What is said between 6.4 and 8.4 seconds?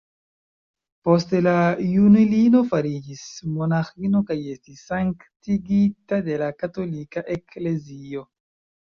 la katolika Eklezio.